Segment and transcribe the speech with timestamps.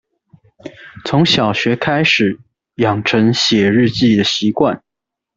[1.05, 2.39] 從小學開始
[2.77, 4.79] 養成寫日記的習慣